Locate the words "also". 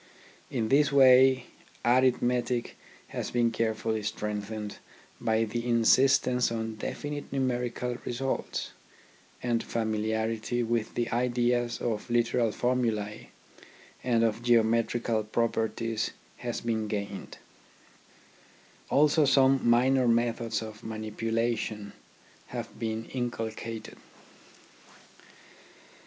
18.89-19.23